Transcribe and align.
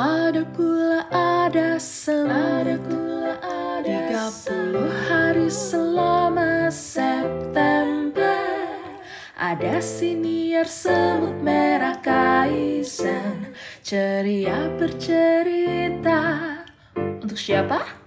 Ada 0.00 0.48
gula, 0.56 1.04
ada 1.12 1.76
semut 1.76 2.80
Ada 3.44 4.32
30 4.48 4.80
hari 5.12 5.52
selama 5.52 6.72
September. 6.72 8.40
Ada 9.36 9.76
siniar 9.84 10.64
semut 10.64 11.36
merah 11.44 12.00
kaizen 12.00 13.52
Ceria 13.84 14.72
bercerita. 14.80 16.64
Untuk 16.96 17.36
siapa? 17.36 17.99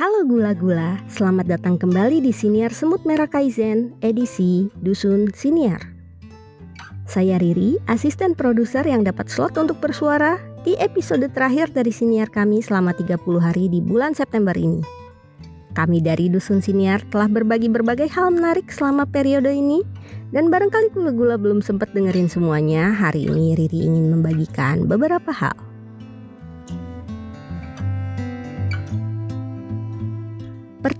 Halo 0.00 0.24
gula-gula, 0.24 0.96
selamat 1.12 1.60
datang 1.60 1.76
kembali 1.76 2.24
di 2.24 2.32
Siniar 2.32 2.72
Semut 2.72 3.04
Merah 3.04 3.28
Kaizen 3.28 3.92
edisi 4.00 4.72
Dusun 4.80 5.28
Siniar. 5.36 5.92
Saya 7.04 7.36
Riri, 7.36 7.76
asisten 7.84 8.32
produser 8.32 8.80
yang 8.88 9.04
dapat 9.04 9.28
slot 9.28 9.60
untuk 9.60 9.76
bersuara 9.76 10.40
di 10.64 10.72
episode 10.80 11.28
terakhir 11.36 11.68
dari 11.76 11.92
Siniar 11.92 12.32
kami 12.32 12.64
selama 12.64 12.96
30 12.96 13.20
hari 13.44 13.68
di 13.68 13.84
bulan 13.84 14.16
September 14.16 14.56
ini. 14.56 14.80
Kami 15.76 16.00
dari 16.00 16.32
Dusun 16.32 16.64
Siniar 16.64 17.04
telah 17.12 17.28
berbagi 17.28 17.68
berbagai 17.68 18.08
hal 18.08 18.32
menarik 18.32 18.72
selama 18.72 19.04
periode 19.04 19.52
ini 19.52 19.84
dan 20.32 20.48
barangkali 20.48 20.96
gula-gula 20.96 21.36
belum 21.36 21.60
sempat 21.60 21.92
dengerin 21.92 22.32
semuanya, 22.32 22.88
hari 22.96 23.28
ini 23.28 23.52
Riri 23.52 23.84
ingin 23.84 24.16
membagikan 24.16 24.88
beberapa 24.88 25.28
hal. 25.28 25.69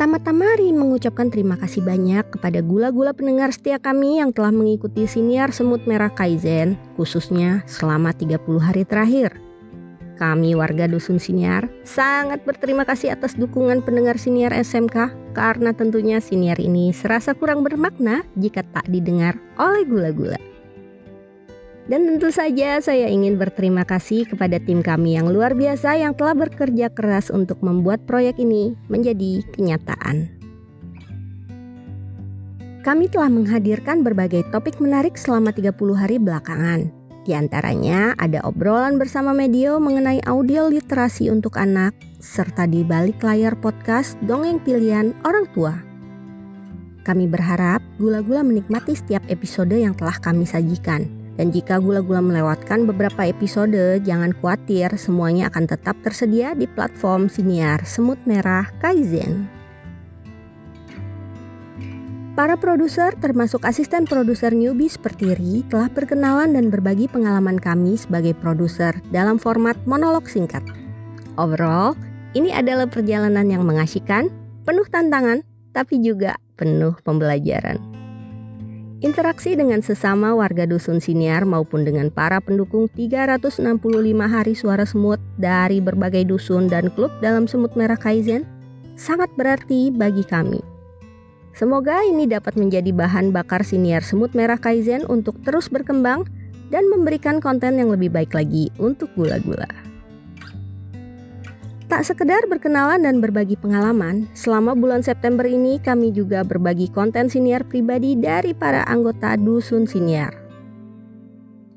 Pertama-tama 0.00 0.56
Ri 0.56 0.72
mengucapkan 0.72 1.28
terima 1.28 1.60
kasih 1.60 1.84
banyak 1.84 2.32
kepada 2.32 2.64
gula-gula 2.64 3.12
pendengar 3.12 3.52
setia 3.52 3.76
kami 3.76 4.16
yang 4.16 4.32
telah 4.32 4.48
mengikuti 4.48 5.04
siniar 5.04 5.52
semut 5.52 5.84
merah 5.84 6.08
Kaizen, 6.08 6.80
khususnya 6.96 7.60
selama 7.68 8.16
30 8.16 8.40
hari 8.64 8.88
terakhir. 8.88 9.36
Kami 10.16 10.56
warga 10.56 10.88
Dusun 10.88 11.20
Siniar 11.20 11.68
sangat 11.84 12.48
berterima 12.48 12.88
kasih 12.88 13.12
atas 13.12 13.36
dukungan 13.36 13.84
pendengar 13.84 14.16
Siniar 14.16 14.56
SMK 14.56 15.12
karena 15.36 15.76
tentunya 15.76 16.16
Siniar 16.16 16.56
ini 16.56 16.96
serasa 16.96 17.36
kurang 17.36 17.60
bermakna 17.60 18.24
jika 18.40 18.64
tak 18.72 18.88
didengar 18.88 19.36
oleh 19.60 19.84
gula-gula. 19.84 20.49
Dan 21.90 22.06
tentu 22.06 22.30
saja 22.30 22.78
saya 22.78 23.10
ingin 23.10 23.34
berterima 23.34 23.82
kasih 23.82 24.22
kepada 24.22 24.62
tim 24.62 24.78
kami 24.78 25.18
yang 25.18 25.26
luar 25.26 25.58
biasa 25.58 25.98
yang 25.98 26.14
telah 26.14 26.38
bekerja 26.38 26.86
keras 26.94 27.34
untuk 27.34 27.58
membuat 27.66 28.06
proyek 28.06 28.38
ini 28.38 28.78
menjadi 28.86 29.42
kenyataan. 29.50 30.30
Kami 32.86 33.10
telah 33.10 33.26
menghadirkan 33.26 34.06
berbagai 34.06 34.46
topik 34.54 34.78
menarik 34.78 35.18
selama 35.18 35.50
30 35.50 35.74
hari 35.98 36.22
belakangan. 36.22 36.94
Di 37.26 37.34
antaranya 37.34 38.14
ada 38.22 38.38
obrolan 38.46 38.94
bersama 38.94 39.34
media 39.34 39.74
mengenai 39.74 40.22
audio 40.30 40.70
literasi 40.70 41.26
untuk 41.26 41.58
anak, 41.58 41.90
serta 42.22 42.70
di 42.70 42.86
balik 42.86 43.18
layar 43.18 43.58
podcast 43.58 44.14
dongeng 44.30 44.62
pilihan 44.62 45.10
orang 45.26 45.50
tua. 45.58 45.74
Kami 47.02 47.26
berharap 47.26 47.82
gula-gula 47.98 48.46
menikmati 48.46 48.94
setiap 48.94 49.26
episode 49.26 49.74
yang 49.74 49.98
telah 49.98 50.14
kami 50.22 50.46
sajikan 50.46 51.19
dan 51.40 51.48
jika 51.56 51.80
gula-gula 51.80 52.20
melewatkan 52.20 52.84
beberapa 52.84 53.24
episode, 53.24 54.04
jangan 54.04 54.36
khawatir, 54.36 54.92
semuanya 55.00 55.48
akan 55.48 55.72
tetap 55.72 55.96
tersedia 56.04 56.52
di 56.52 56.68
platform 56.68 57.32
Siniar 57.32 57.80
Semut 57.88 58.20
Merah 58.28 58.68
Kaizen. 58.84 59.48
Para 62.36 62.60
produser 62.60 63.16
termasuk 63.16 63.64
asisten 63.64 64.04
produser 64.04 64.52
newbie 64.52 64.92
seperti 64.92 65.32
Ri 65.32 65.64
telah 65.72 65.88
berkenalan 65.88 66.52
dan 66.52 66.68
berbagi 66.68 67.08
pengalaman 67.08 67.56
kami 67.56 67.96
sebagai 67.96 68.36
produser 68.36 68.92
dalam 69.08 69.40
format 69.40 69.80
monolog 69.88 70.28
singkat. 70.28 70.60
Overall, 71.40 71.96
ini 72.36 72.52
adalah 72.52 72.84
perjalanan 72.84 73.48
yang 73.48 73.64
mengasihkan, 73.64 74.28
penuh 74.68 74.84
tantangan, 74.92 75.40
tapi 75.72 76.04
juga 76.04 76.36
penuh 76.60 76.92
pembelajaran. 77.00 77.89
Interaksi 79.00 79.56
dengan 79.56 79.80
sesama 79.80 80.36
warga 80.36 80.68
Dusun 80.68 81.00
Siniar 81.00 81.48
maupun 81.48 81.88
dengan 81.88 82.12
para 82.12 82.36
pendukung 82.36 82.84
365 82.92 83.64
hari 84.28 84.52
suara 84.52 84.84
semut 84.84 85.16
dari 85.40 85.80
berbagai 85.80 86.28
dusun 86.28 86.68
dan 86.68 86.92
klub 86.92 87.08
dalam 87.24 87.48
Semut 87.48 87.72
Merah 87.80 87.96
Kaizen 87.96 88.44
sangat 89.00 89.32
berarti 89.40 89.88
bagi 89.88 90.20
kami. 90.20 90.60
Semoga 91.56 92.04
ini 92.04 92.28
dapat 92.28 92.60
menjadi 92.60 92.92
bahan 92.92 93.32
bakar 93.32 93.64
Siniar 93.64 94.04
Semut 94.04 94.36
Merah 94.36 94.60
Kaizen 94.60 95.08
untuk 95.08 95.40
terus 95.48 95.72
berkembang 95.72 96.28
dan 96.68 96.84
memberikan 96.92 97.40
konten 97.40 97.80
yang 97.80 97.88
lebih 97.88 98.12
baik 98.12 98.36
lagi 98.36 98.68
untuk 98.76 99.08
gula-gula. 99.16 99.89
Tak 101.90 102.06
sekedar 102.06 102.46
berkenalan 102.46 103.02
dan 103.02 103.18
berbagi 103.18 103.58
pengalaman, 103.58 104.30
selama 104.30 104.78
bulan 104.78 105.02
September 105.02 105.42
ini 105.42 105.82
kami 105.82 106.14
juga 106.14 106.46
berbagi 106.46 106.86
konten 106.86 107.26
siniar 107.26 107.66
pribadi 107.66 108.14
dari 108.14 108.54
para 108.54 108.86
anggota 108.86 109.34
Dusun 109.34 109.90
Siniar. 109.90 110.30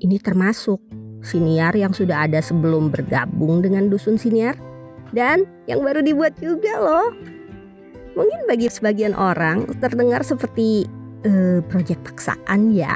Ini 0.05 0.21
termasuk 0.21 0.77
siniar 1.25 1.73
yang 1.73 1.97
sudah 1.97 2.29
ada 2.29 2.45
sebelum 2.45 2.93
bergabung 2.93 3.65
dengan 3.65 3.89
Dusun 3.89 4.21
Siniar 4.21 4.53
dan 5.17 5.49
yang 5.65 5.81
baru 5.81 6.05
dibuat 6.05 6.37
juga 6.37 6.77
loh. 6.77 7.09
Mungkin 8.13 8.45
bagi 8.45 8.69
sebagian 8.69 9.17
orang 9.17 9.65
terdengar 9.81 10.21
seperti 10.21 10.85
uh, 11.25 11.65
proyek 11.73 11.97
paksaan 12.05 12.69
ya. 12.69 12.93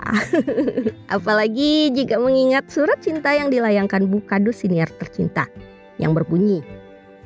Apalagi 1.17 1.89
jika 1.97 2.21
mengingat 2.21 2.69
surat 2.69 3.01
cinta 3.01 3.33
yang 3.33 3.49
dilayangkan 3.49 4.05
Bu 4.05 4.21
Kadus 4.21 4.61
siniar 4.61 4.93
tercinta 5.01 5.49
yang 5.97 6.13
berbunyi 6.13 6.61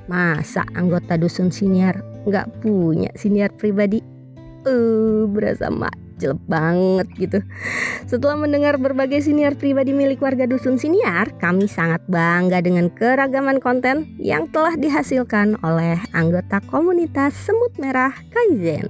Masa 0.10 0.66
anggota 0.74 1.20
dusun 1.20 1.54
siniar 1.54 2.02
nggak 2.26 2.62
punya 2.62 3.14
siniar 3.14 3.54
pribadi? 3.54 4.02
Uh, 4.62 5.26
berasa 5.26 5.74
macel 5.74 6.38
banget 6.46 7.08
gitu. 7.18 7.40
Setelah 8.06 8.38
mendengar 8.38 8.78
berbagai 8.78 9.26
siniar 9.26 9.58
pribadi 9.58 9.90
milik 9.90 10.22
warga 10.22 10.46
dusun 10.46 10.78
siniar, 10.78 11.34
kami 11.42 11.66
sangat 11.66 12.02
bangga 12.06 12.62
dengan 12.62 12.94
keragaman 12.94 13.58
konten 13.58 14.06
yang 14.22 14.46
telah 14.54 14.78
dihasilkan 14.78 15.58
oleh 15.66 15.98
anggota 16.14 16.62
komunitas 16.70 17.34
Semut 17.34 17.74
Merah 17.82 18.14
Kaizen. 18.30 18.90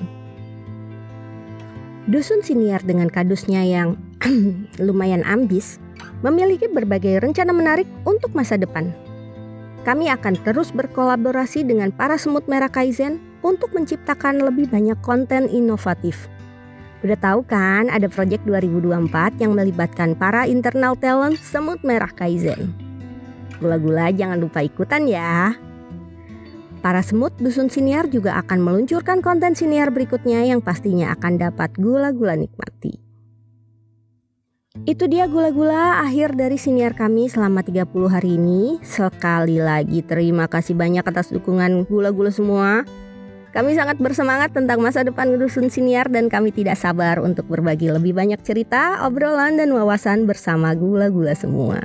Dusun 2.12 2.44
siniar 2.44 2.84
dengan 2.84 3.08
kadusnya 3.08 3.64
yang 3.64 3.96
lumayan 4.84 5.24
ambis 5.24 5.80
memiliki 6.20 6.68
berbagai 6.68 7.24
rencana 7.24 7.56
menarik 7.56 7.88
untuk 8.04 8.36
masa 8.36 8.60
depan 8.60 8.92
kami 9.81 10.09
akan 10.14 10.38
terus 10.46 10.69
berkolaborasi 10.69 11.66
dengan 11.66 11.90
para 11.90 12.16
semut 12.16 12.46
merah 12.46 12.69
Kaizen 12.69 13.18
untuk 13.42 13.74
menciptakan 13.74 14.42
lebih 14.42 14.69
banyak 14.69 14.97
konten 15.02 15.50
inovatif. 15.50 16.30
Udah 17.02 17.18
tahu 17.18 17.42
kan 17.50 17.90
ada 17.90 18.06
proyek 18.06 18.46
2024 18.46 19.42
yang 19.42 19.58
melibatkan 19.58 20.14
para 20.14 20.46
internal 20.46 20.94
talent 20.94 21.42
semut 21.42 21.81
merah 21.81 22.14
Kaizen. 22.14 22.69
Gula-gula 23.58 24.14
jangan 24.14 24.38
lupa 24.38 24.62
ikutan 24.62 25.09
ya. 25.09 25.57
Para 26.81 27.06
semut 27.06 27.33
dusun 27.38 27.69
siniar 27.69 28.10
juga 28.10 28.38
akan 28.42 28.62
meluncurkan 28.62 29.22
konten 29.22 29.54
siniar 29.54 29.94
berikutnya 29.94 30.45
yang 30.50 30.66
pastinya 30.66 31.13
akan 31.13 31.38
dapat 31.38 31.69
gula-gula 31.78 32.33
nikmati. 32.33 33.11
Itu 34.81 35.06
dia 35.06 35.30
gula-gula 35.30 36.01
akhir 36.01 36.33
dari 36.33 36.57
siniar 36.57 36.98
kami 36.98 37.30
selama 37.30 37.62
30 37.62 37.86
hari 38.10 38.33
ini. 38.33 38.81
Sekali 38.81 39.62
lagi 39.62 40.01
terima 40.01 40.50
kasih 40.50 40.74
banyak 40.74 41.06
atas 41.06 41.30
dukungan 41.30 41.86
gula-gula 41.86 42.33
semua. 42.33 42.81
Kami 43.54 43.78
sangat 43.78 44.01
bersemangat 44.01 44.57
tentang 44.57 44.81
masa 44.81 45.06
depan 45.06 45.38
dusun 45.38 45.69
siniar 45.69 46.10
dan 46.10 46.33
kami 46.33 46.50
tidak 46.50 46.81
sabar 46.81 47.22
untuk 47.22 47.45
berbagi 47.45 47.94
lebih 47.94 48.18
banyak 48.18 48.42
cerita, 48.42 49.06
obrolan, 49.06 49.60
dan 49.60 49.69
wawasan 49.69 50.25
bersama 50.25 50.74
gula-gula 50.74 51.38
semua. 51.38 51.78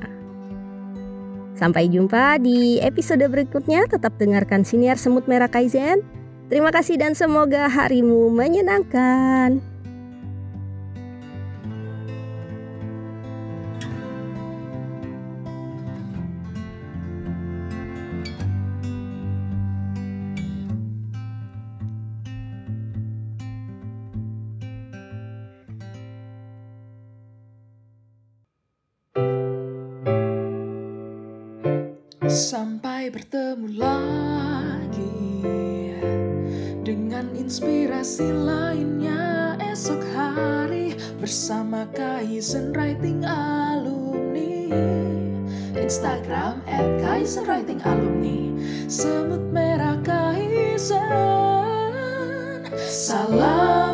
Sampai 1.52 1.92
jumpa 1.92 2.40
di 2.40 2.80
episode 2.80 3.28
berikutnya. 3.28 3.84
Tetap 3.92 4.16
dengarkan 4.16 4.64
siniar 4.64 4.96
semut 4.96 5.28
merah 5.28 5.52
Kaizen. 5.52 6.00
Terima 6.48 6.72
kasih 6.72 6.96
dan 6.96 7.12
semoga 7.12 7.68
harimu 7.68 8.32
menyenangkan. 8.32 9.75
Sampai 32.36 33.08
bertemu 33.08 33.80
lagi 33.80 35.40
dengan 36.84 37.32
inspirasi 37.32 38.28
lainnya 38.28 39.56
esok 39.72 40.04
hari 40.12 41.00
bersama 41.16 41.88
Kaizen 41.96 42.76
Writing 42.76 43.24
Alumni. 43.24 44.68
Instagram 45.80 46.60
at 46.68 46.84
Kaizen 47.00 47.48
Writing 47.48 47.80
Alumni, 47.88 48.52
semut 48.84 49.40
merah 49.48 49.96
Kaizen. 50.04 51.08
Salam 52.84 53.85